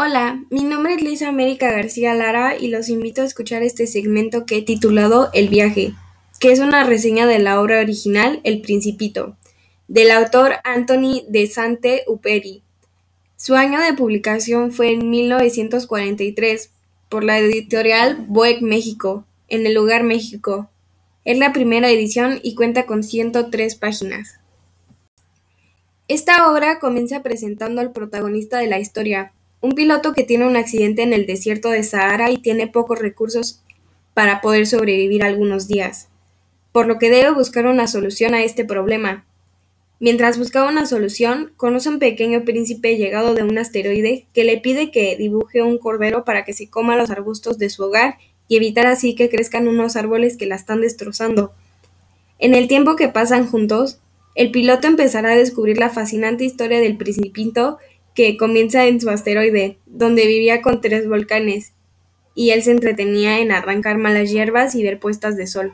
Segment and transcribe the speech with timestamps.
[0.00, 4.46] Hola, mi nombre es Lisa América García Lara y los invito a escuchar este segmento
[4.46, 5.92] que he titulado El viaje,
[6.38, 9.36] que es una reseña de la obra original El Principito,
[9.88, 12.62] del autor Anthony de Saint-Exupéry.
[13.34, 16.70] Su año de publicación fue en 1943
[17.08, 20.70] por la editorial Boeck México, en el lugar México.
[21.24, 24.38] Es la primera edición y cuenta con 103 páginas.
[26.06, 31.02] Esta obra comienza presentando al protagonista de la historia, un piloto que tiene un accidente
[31.02, 33.60] en el desierto de Sahara y tiene pocos recursos
[34.14, 36.08] para poder sobrevivir algunos días,
[36.72, 39.24] por lo que debe buscar una solución a este problema.
[40.00, 44.58] Mientras buscaba una solución, conoce a un pequeño príncipe llegado de un asteroide que le
[44.58, 48.56] pide que dibuje un cordero para que se coma los arbustos de su hogar y
[48.56, 51.52] evitar así que crezcan unos árboles que la están destrozando.
[52.38, 53.98] En el tiempo que pasan juntos,
[54.36, 57.78] el piloto empezará a descubrir la fascinante historia del Principito
[58.18, 61.74] que comienza en su asteroide, donde vivía con tres volcanes,
[62.34, 65.72] y él se entretenía en arrancar malas hierbas y ver puestas de sol.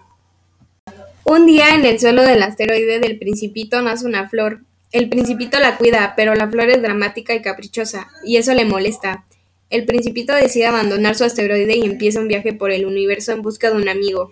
[1.25, 4.61] Un día en el suelo del asteroide del Principito nace una flor.
[4.93, 9.25] El Principito la cuida, pero la flor es dramática y caprichosa, y eso le molesta.
[9.71, 13.71] El Principito decide abandonar su asteroide y empieza un viaje por el universo en busca
[13.71, 14.31] de un amigo.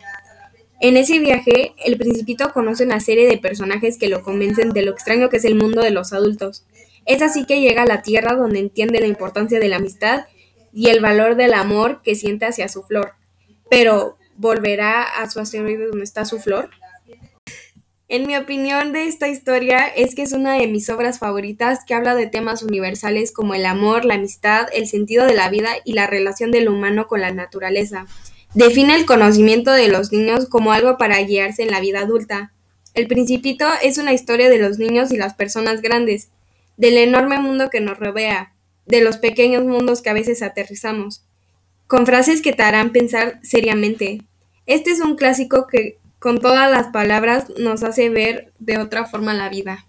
[0.83, 4.91] En ese viaje, el Principito conoce una serie de personajes que lo convencen de lo
[4.91, 6.67] extraño que es el mundo de los adultos.
[7.07, 10.27] Es así que llega a la Tierra donde entiende la importancia de la amistad
[10.73, 13.13] y el valor del amor que siente hacia su flor.
[13.71, 16.71] Pero, ¿volverá a su asteroide donde está su flor?
[18.09, 21.95] En mi opinión de esta historia es que es una de mis obras favoritas que
[21.95, 25.95] habla de temas universales como el amor, la amistad, el sentido de la vida y
[25.95, 28.07] la relación del humano con la naturaleza.
[28.53, 32.53] Define el conocimiento de los niños como algo para guiarse en la vida adulta.
[32.93, 36.29] El Principito es una historia de los niños y las personas grandes,
[36.77, 38.53] del enorme mundo que nos rodea,
[38.87, 41.25] de los pequeños mundos que a veces aterrizamos,
[41.87, 44.23] con frases que te harán pensar seriamente.
[44.67, 49.35] Este es un clásico que con todas las palabras nos hace ver de otra forma
[49.35, 49.85] la vida.